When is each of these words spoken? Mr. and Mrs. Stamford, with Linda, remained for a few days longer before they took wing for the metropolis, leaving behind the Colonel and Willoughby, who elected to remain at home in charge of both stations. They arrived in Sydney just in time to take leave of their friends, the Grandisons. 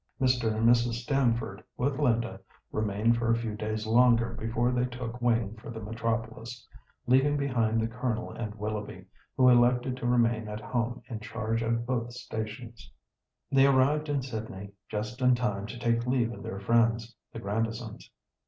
Mr. 0.19 0.51
and 0.51 0.67
Mrs. 0.67 0.93
Stamford, 0.95 1.63
with 1.77 1.99
Linda, 1.99 2.39
remained 2.71 3.17
for 3.17 3.29
a 3.29 3.35
few 3.35 3.53
days 3.55 3.85
longer 3.85 4.33
before 4.33 4.71
they 4.71 4.85
took 4.85 5.21
wing 5.21 5.53
for 5.57 5.69
the 5.69 5.79
metropolis, 5.79 6.67
leaving 7.05 7.37
behind 7.37 7.79
the 7.79 7.87
Colonel 7.87 8.31
and 8.31 8.55
Willoughby, 8.55 9.05
who 9.37 9.47
elected 9.47 9.95
to 9.97 10.07
remain 10.07 10.47
at 10.47 10.59
home 10.59 11.03
in 11.07 11.19
charge 11.19 11.61
of 11.61 11.85
both 11.85 12.13
stations. 12.13 12.91
They 13.51 13.67
arrived 13.67 14.09
in 14.09 14.23
Sydney 14.23 14.71
just 14.89 15.21
in 15.21 15.35
time 15.35 15.67
to 15.67 15.77
take 15.77 16.07
leave 16.07 16.33
of 16.33 16.41
their 16.41 16.59
friends, 16.59 17.15
the 17.31 17.39
Grandisons. 17.39 18.09